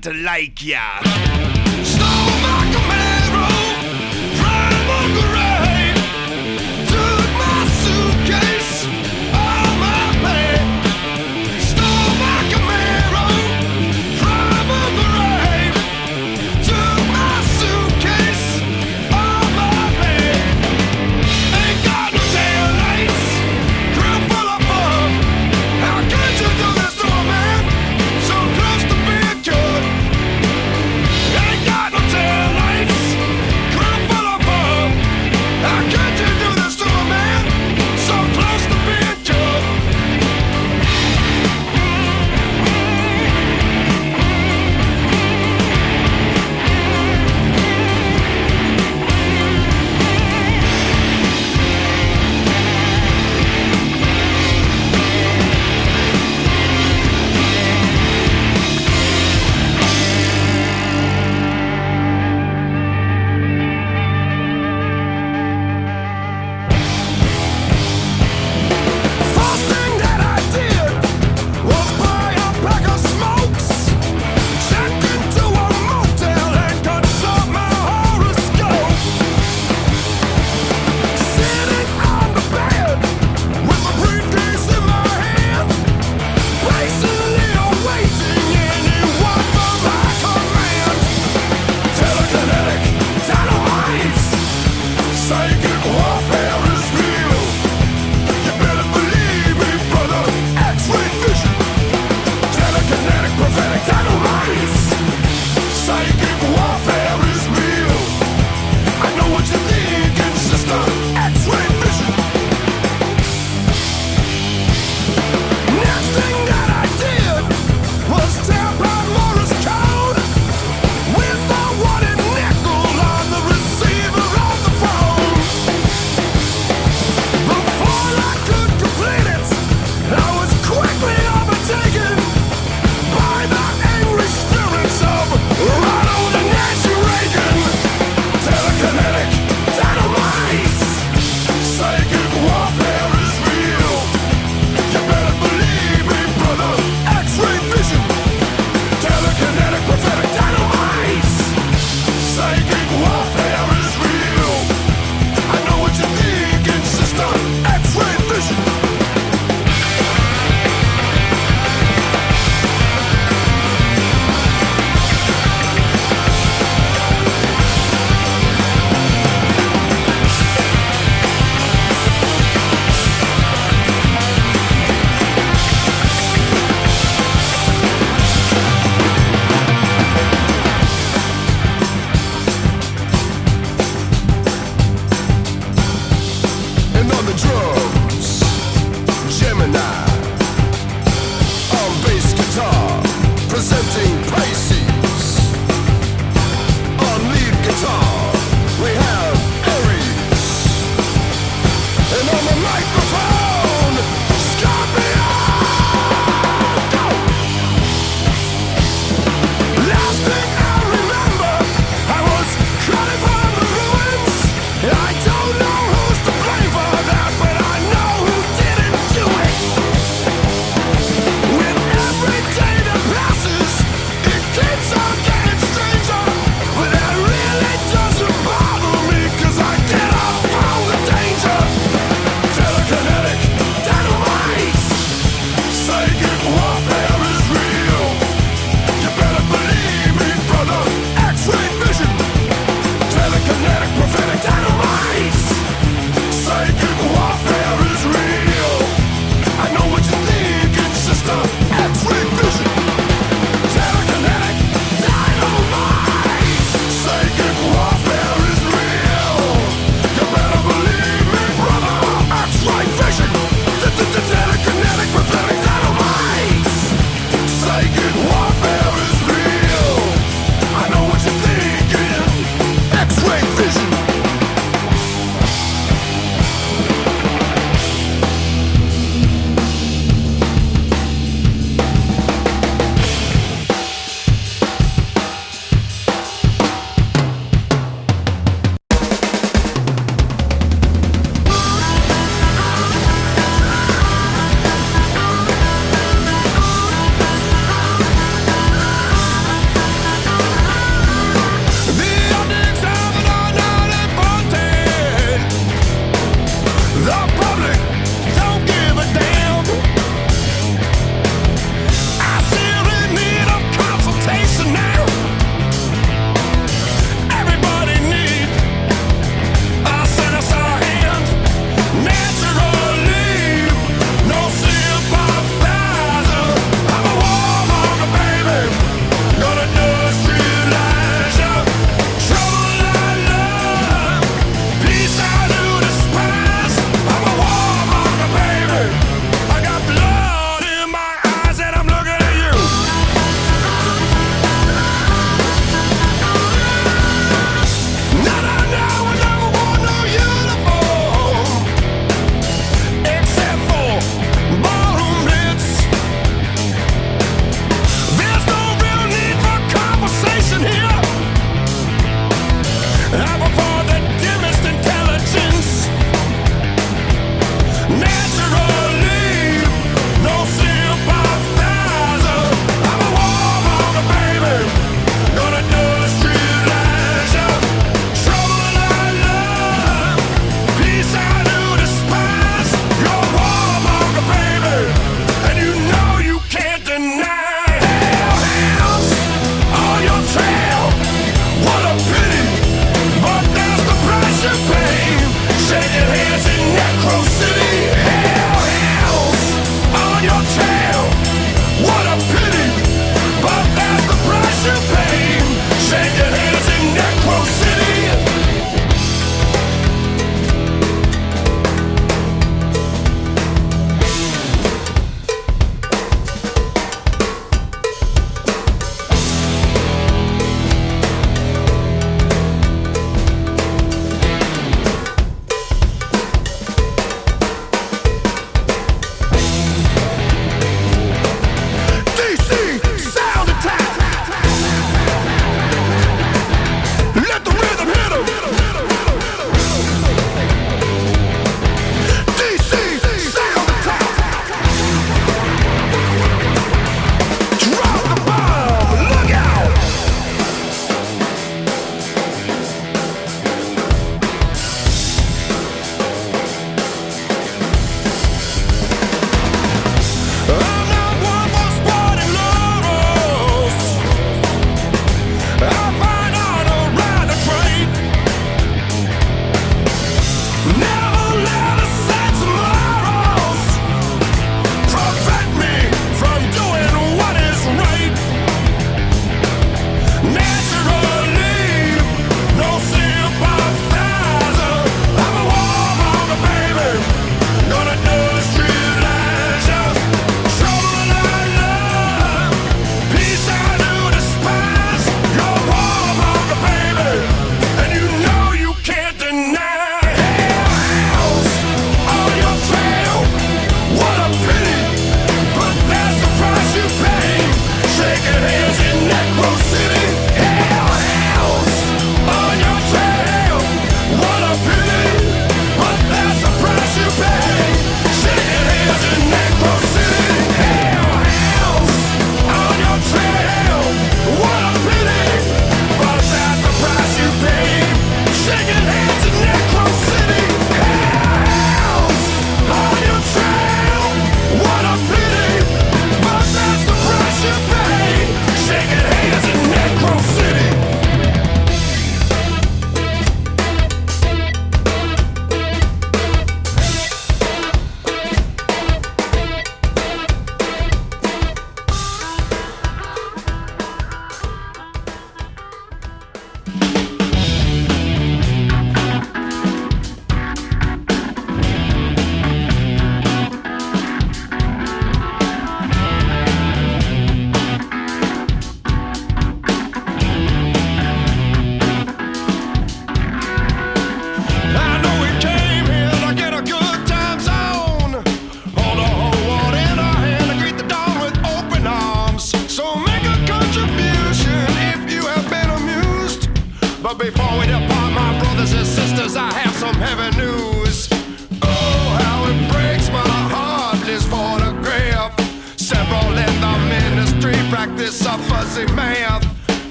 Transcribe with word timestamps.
to 0.00 0.12
like 0.12 0.62
ya. 0.64 1.61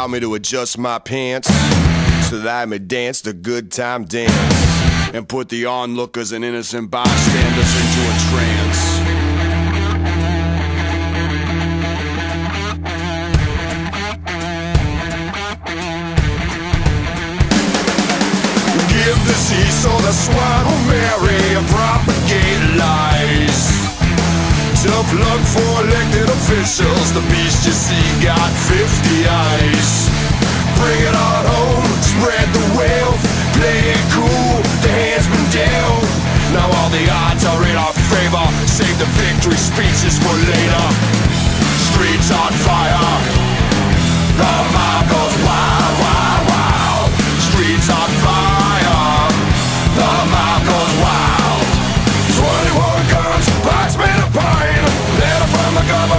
Allow 0.00 0.06
me 0.06 0.18
to 0.18 0.34
adjust 0.34 0.78
my 0.78 0.98
pants 0.98 1.46
so 2.30 2.38
that 2.38 2.62
I 2.62 2.64
may 2.64 2.78
dance 2.78 3.20
the 3.20 3.34
good 3.34 3.70
time 3.70 4.06
dance 4.06 4.32
and 5.14 5.28
put 5.28 5.50
the 5.50 5.66
onlookers 5.66 6.32
and 6.32 6.42
innocent 6.42 6.90
bystanders 6.90 7.72
into 7.82 8.00
a 8.08 8.14
trance. 8.30 8.80
Give 18.88 19.18
the 19.26 19.34
sea 19.34 19.70
so 19.82 19.90
the 19.98 20.12
swine 20.12 20.88
marry 20.88 21.56
and 21.58 21.66
propagate 21.68 22.78
lies. 22.78 23.09
Tough 24.80 25.12
luck 25.12 25.44
for 25.44 25.84
elected 25.84 26.24
officials. 26.24 27.12
The 27.12 27.20
beast 27.28 27.68
you 27.68 27.72
see 27.76 28.00
got 28.24 28.48
50 28.64 29.28
eyes. 29.28 30.08
Bring 30.80 31.00
it 31.04 31.12
on 31.12 31.44
home, 31.52 31.84
spread 32.00 32.48
the 32.48 32.64
wealth, 32.80 33.20
play 33.60 33.92
it 33.92 34.04
cool. 34.16 34.56
The 34.80 34.88
hand's 34.88 35.28
been 35.28 35.48
dealt. 35.52 36.08
Now 36.56 36.64
all 36.80 36.88
the 36.88 37.04
odds 37.12 37.44
are 37.44 37.60
in 37.68 37.76
our 37.76 37.92
favor. 38.08 38.46
Save 38.64 38.96
the 38.96 39.10
victory 39.20 39.60
speeches 39.60 40.16
for 40.16 40.32
later. 40.48 40.86
Streets 41.92 42.32
on 42.32 42.52
fire. 42.64 43.12
The 44.40 44.52
mob 44.72 45.04
goes 45.12 45.36
wild, 45.44 45.94
wild, 46.00 46.42
wild. 46.48 47.10
Streets 47.36 47.90
on 47.92 48.08
fire. 48.24 48.39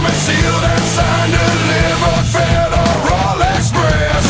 Government 0.01 0.21
sealed 0.25 0.63
and 0.63 0.83
signed. 0.83 1.31
Delivered 1.31 2.25
Federal 2.33 3.37
Express 3.53 4.25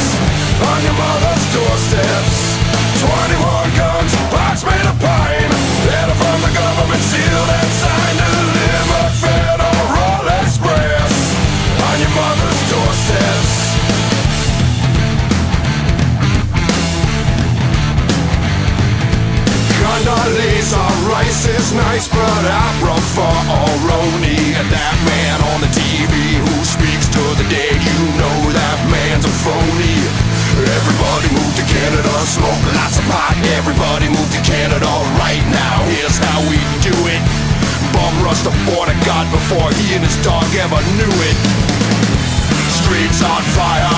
on 0.67 0.83
your 0.83 0.95
mother's 0.99 1.45
doorsteps. 1.55 2.59
21 2.99 3.75
guns, 3.79 4.11
box 4.31 4.65
made 4.65 4.85
of 4.85 4.99
pine. 4.99 5.51
Letter 5.87 6.15
from 6.15 6.41
the 6.41 6.51
government 6.59 7.01
sealed 7.01 7.60
Condoleezza 20.61 21.09
Rice 21.09 21.49
is 21.57 21.73
nice, 21.73 22.07
but 22.07 22.21
I 22.21 22.69
prefer 22.77 23.33
A-Roni. 23.49 24.37
And 24.53 24.67
that 24.69 24.97
man 25.09 25.37
on 25.53 25.57
the 25.61 25.71
TV 25.73 26.37
who 26.37 26.55
speaks 26.61 27.09
to 27.09 27.23
the 27.41 27.45
dead, 27.49 27.81
you 27.81 27.97
know 28.21 28.37
that 28.53 28.77
man's 28.93 29.25
a 29.25 29.33
phony. 29.41 29.97
Everybody 30.61 31.33
move 31.33 31.53
to 31.57 31.65
Canada, 31.65 32.13
smoke 32.29 32.61
lots 32.77 33.01
of 33.01 33.05
pot. 33.09 33.33
Everybody 33.57 34.13
move 34.13 34.29
to 34.37 34.41
Canada 34.45 34.85
right 35.17 35.41
now. 35.49 35.81
Here's 35.97 36.21
how 36.21 36.39
we 36.45 36.61
do 36.85 36.93
it. 37.09 37.21
Bum 37.97 38.13
rush 38.21 38.45
the 38.45 38.53
border 38.69 38.93
guard 39.01 39.33
before 39.33 39.65
he 39.81 39.97
and 39.97 40.05
his 40.05 40.17
dog 40.21 40.45
ever 40.61 40.77
knew 40.93 41.15
it. 41.25 41.37
Streets 42.69 43.25
on 43.25 43.41
fire. 43.57 43.97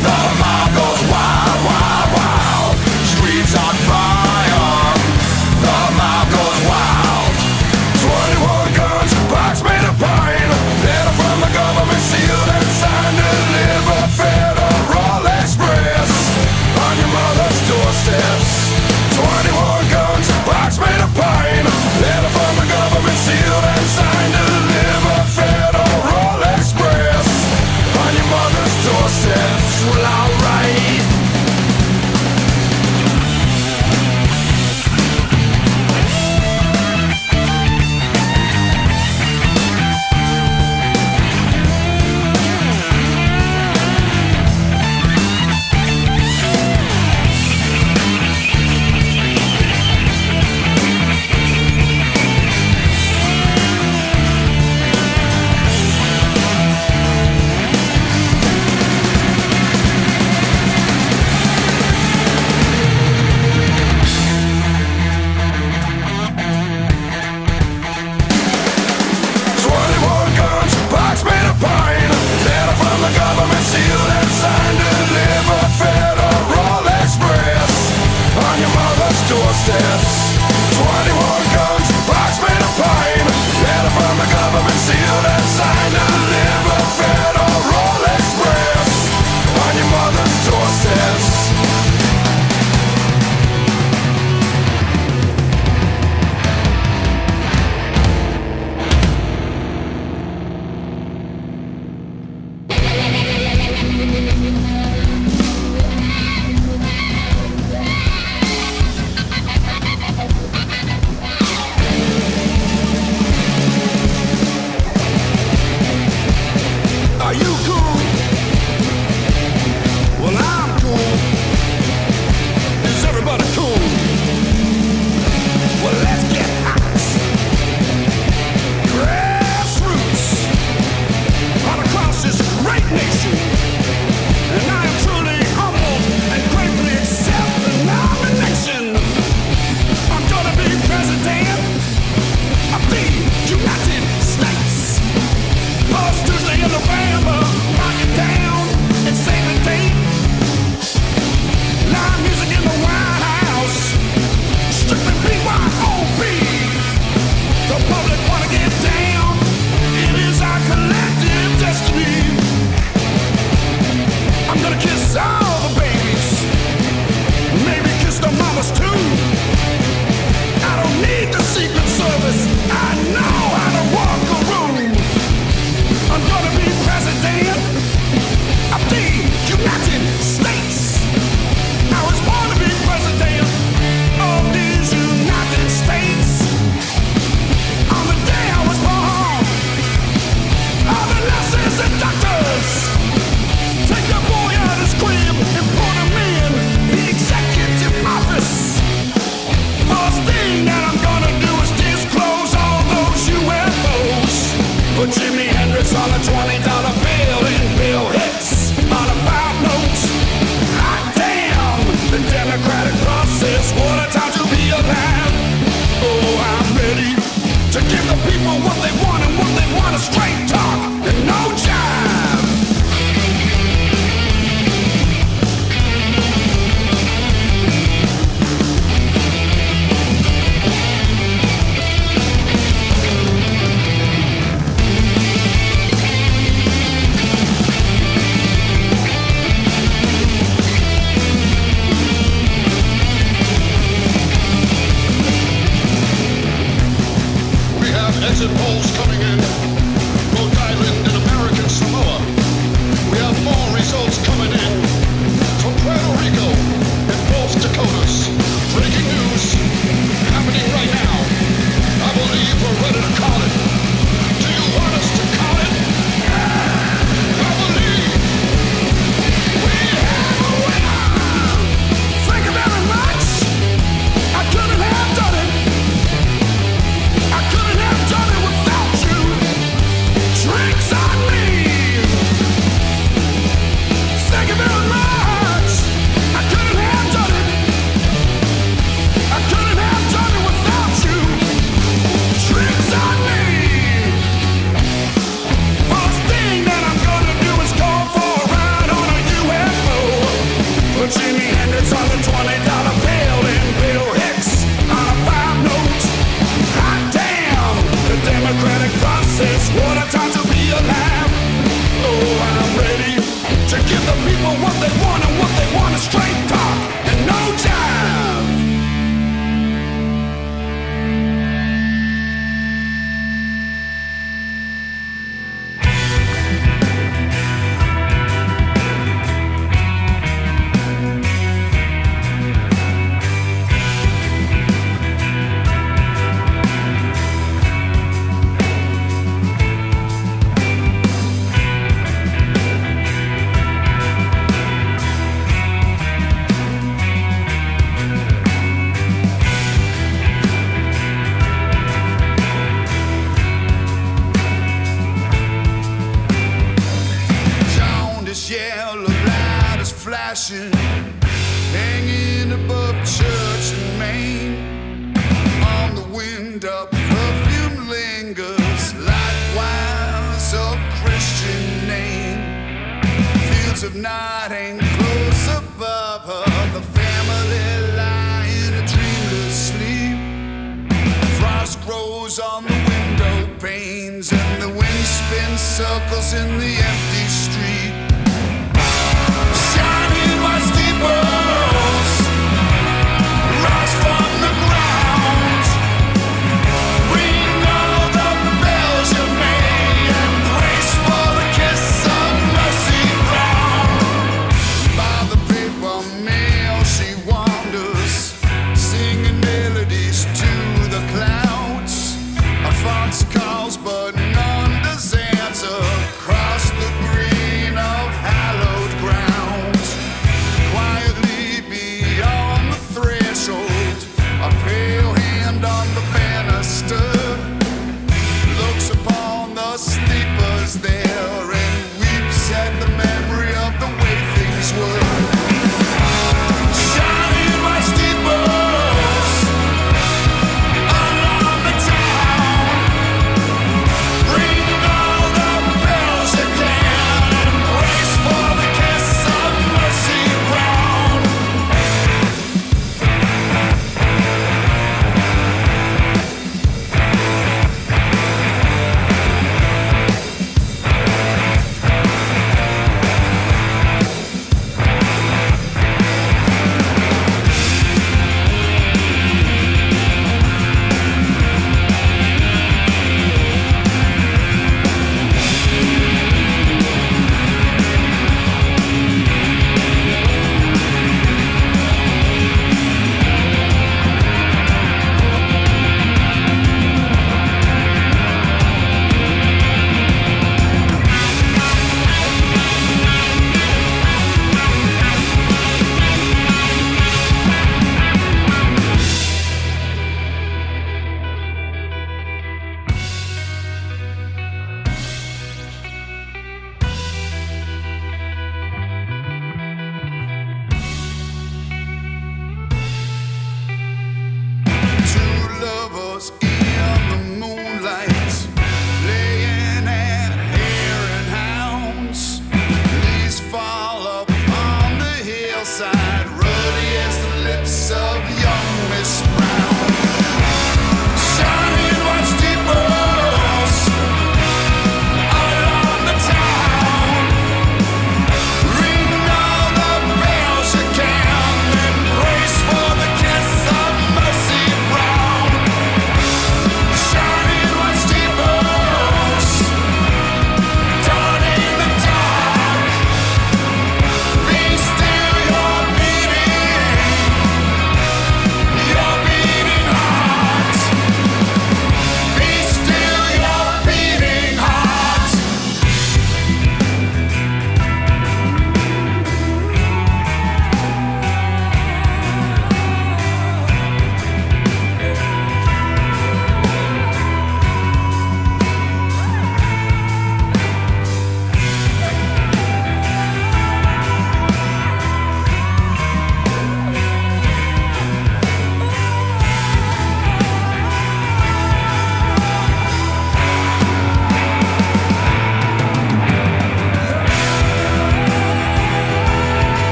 The 0.00 0.16
mob 0.40 0.70
goes 0.72 1.02
wild, 1.12 1.35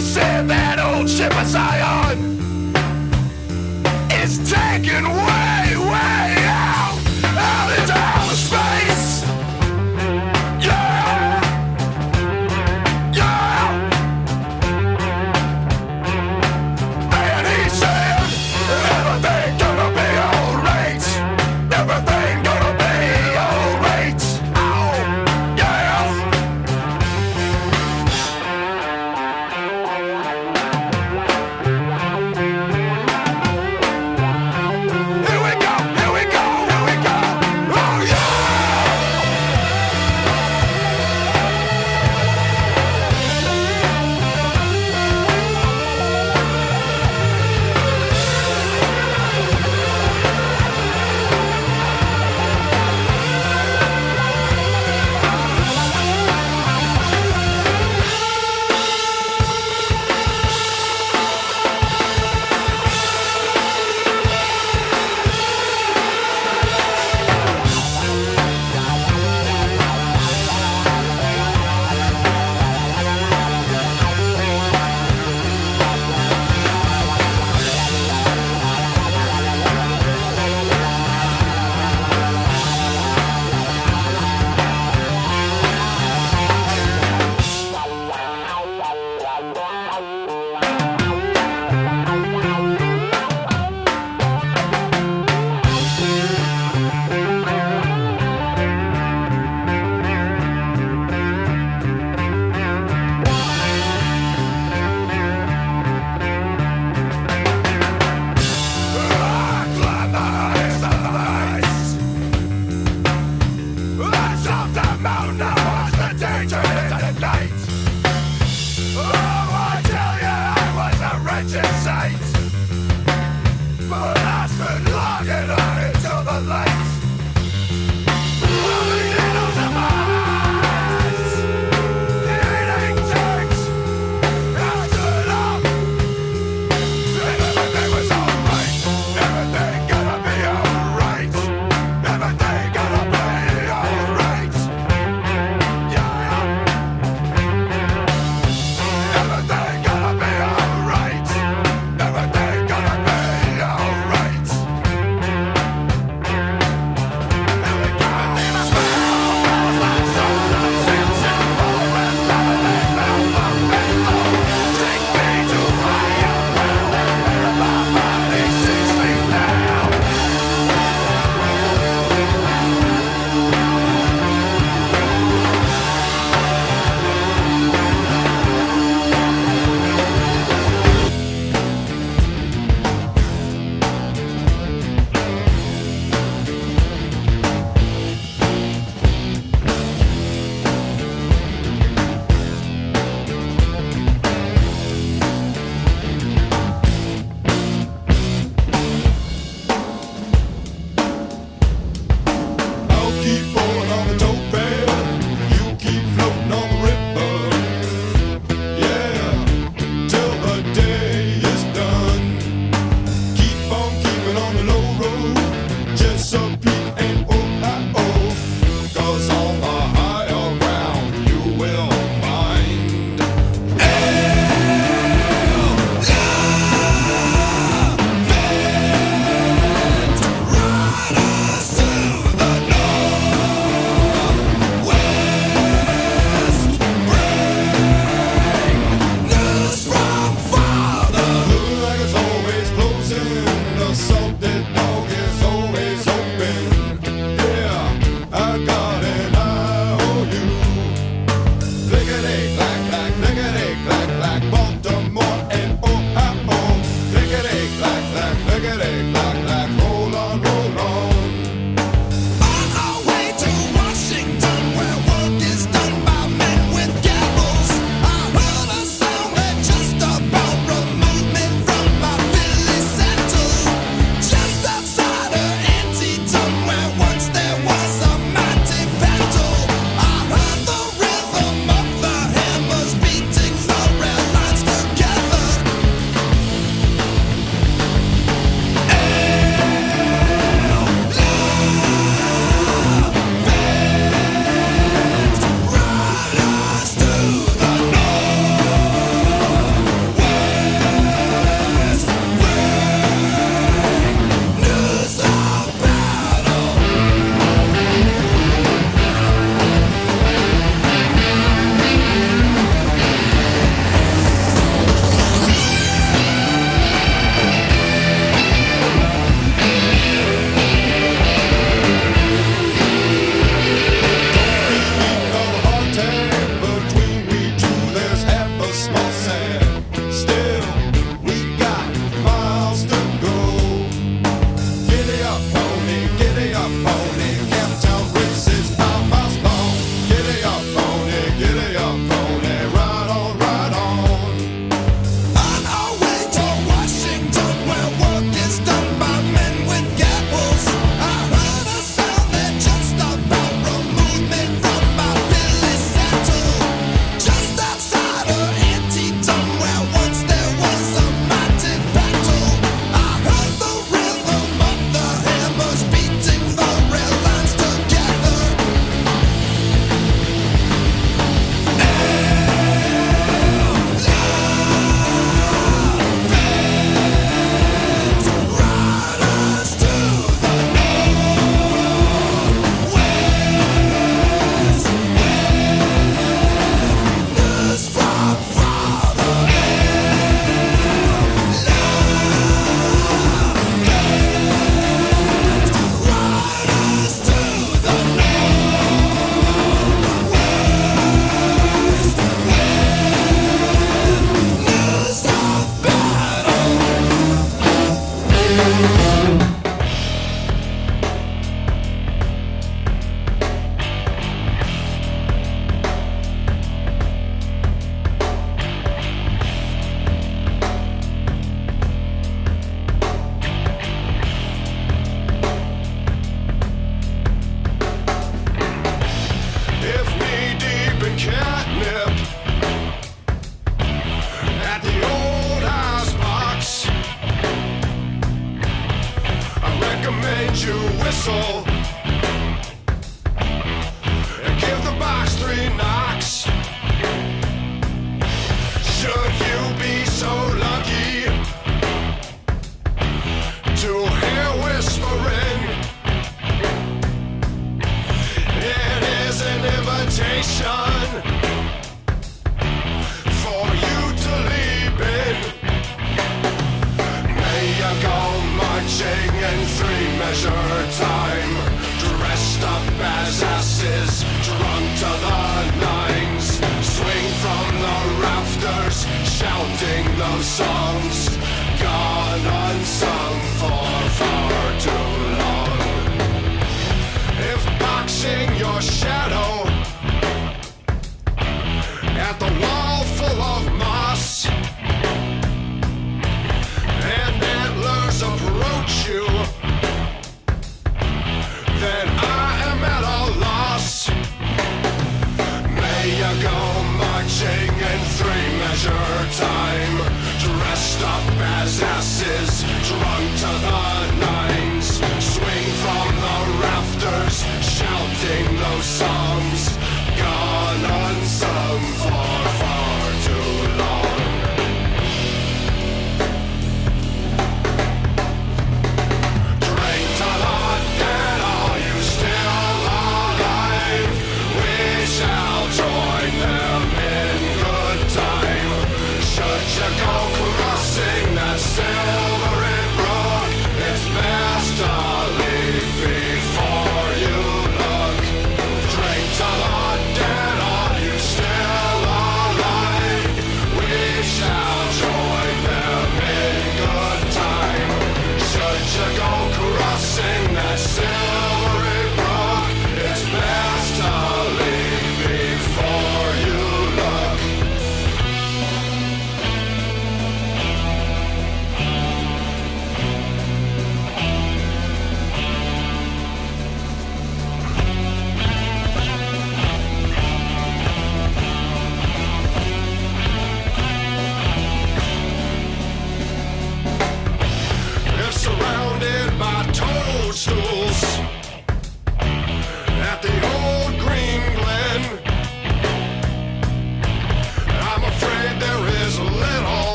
said 0.00 0.48
that 0.48 0.78
old 0.78 1.08
ship 1.08 1.32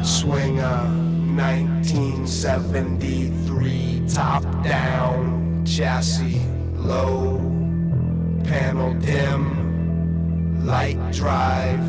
Swinger, 0.00 0.88
1973, 1.36 4.08
top 4.08 4.42
down, 4.64 5.62
chassis 5.66 6.40
low, 6.74 7.36
panel 8.44 8.94
dim, 8.94 10.64
light 10.64 10.96
drive, 11.12 11.84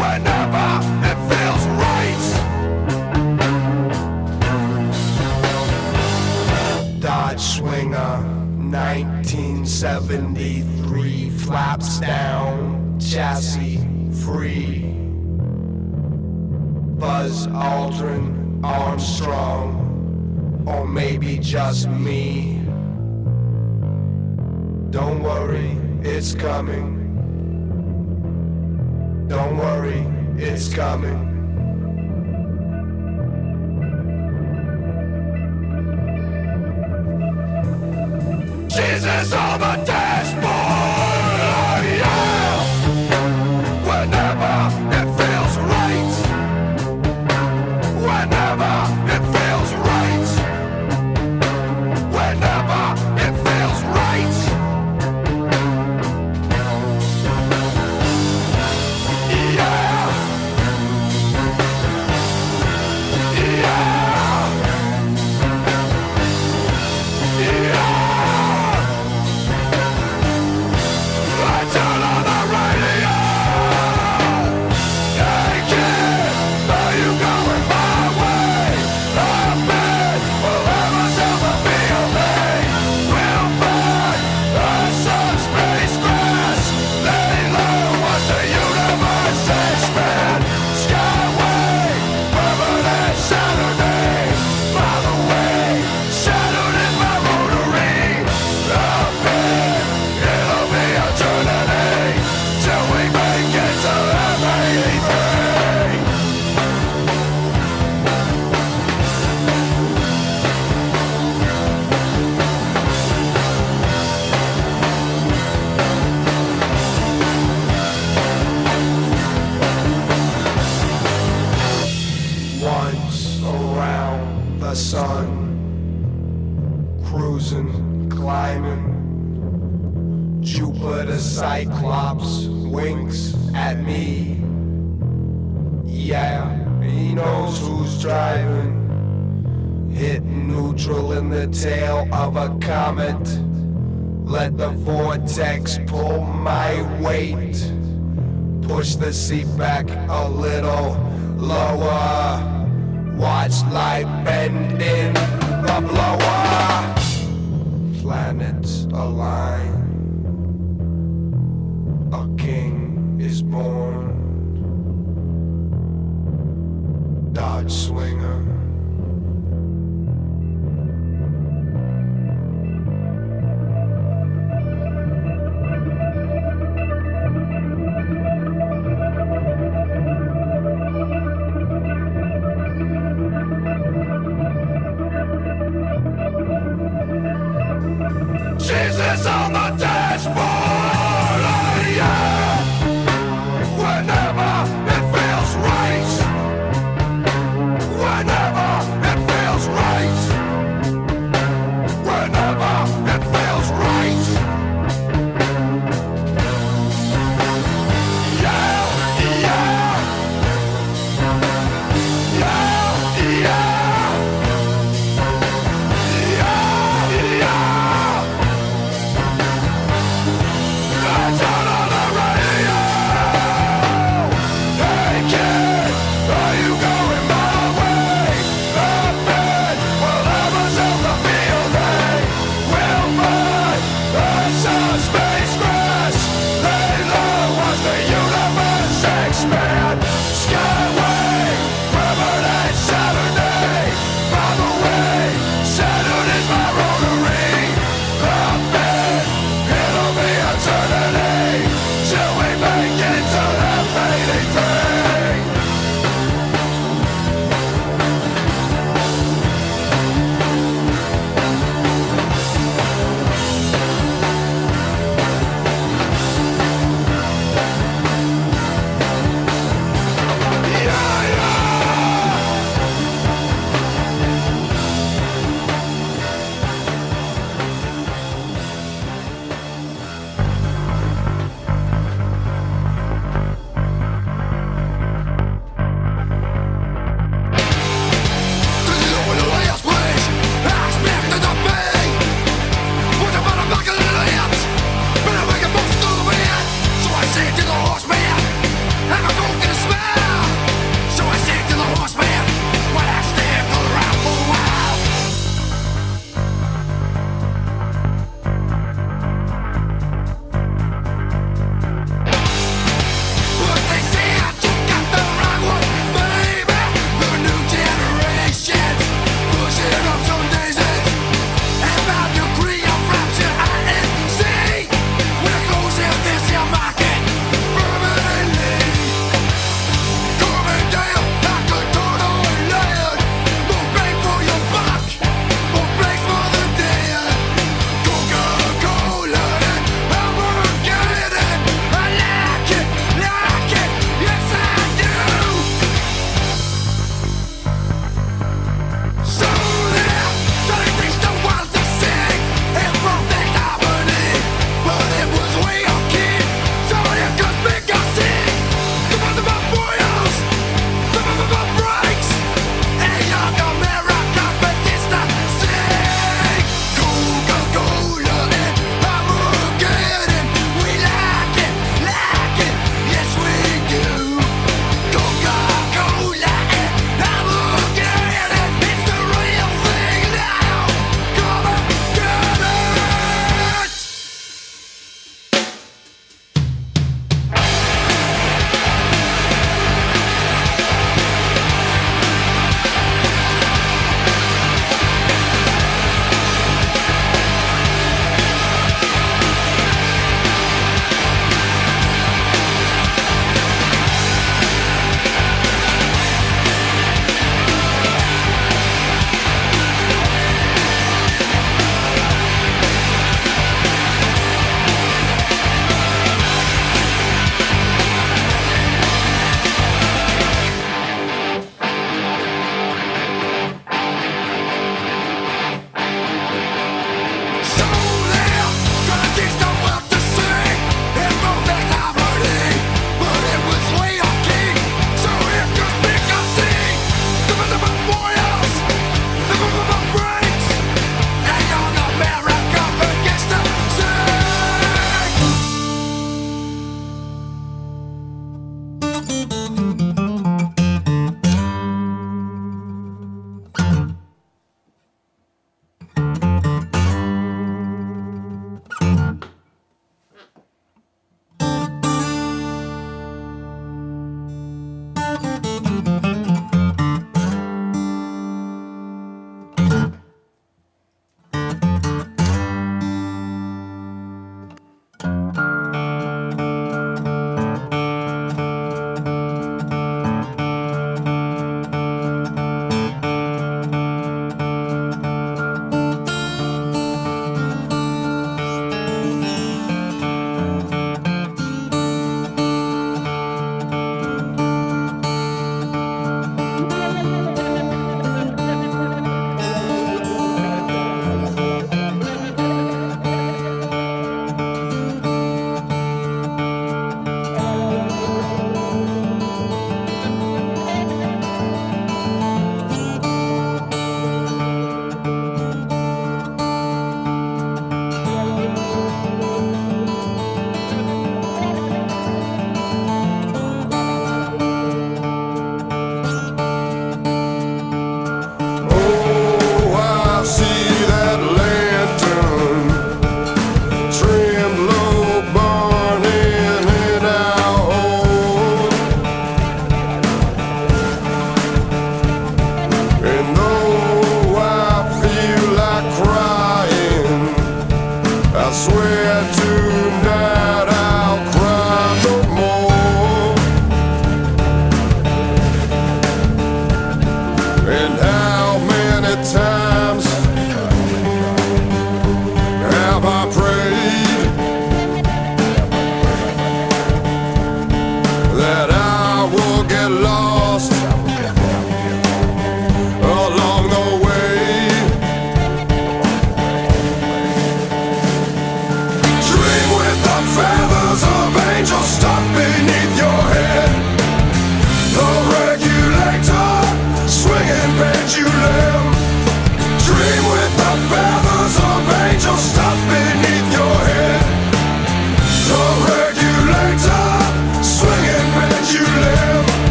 whenever 0.00 0.68
it 1.10 1.18
feels 1.28 1.64
right. 1.82 2.24
Dodge 7.00 7.40
Swinger, 7.40 8.14
1973, 8.70 11.30
flaps 11.30 12.00
down, 12.00 12.98
chassis 12.98 13.78
free. 14.24 14.83
Buzz 17.04 17.46
Aldrin, 17.48 18.64
Armstrong, 18.64 20.64
or 20.66 20.86
maybe 20.86 21.36
just 21.36 21.86
me. 21.86 22.62
Don't 24.88 25.22
worry, 25.22 25.76
it's 26.00 26.34
coming. 26.34 26.88
Don't 29.28 29.58
worry, 29.58 30.06
it's 30.38 30.72
coming. 30.72 31.20
Jesus, 38.70 39.32
all 39.34 39.58
the 39.58 39.84
time. 39.84 39.93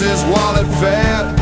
His 0.00 0.22
wallet 0.24 0.66
fat? 0.80 1.35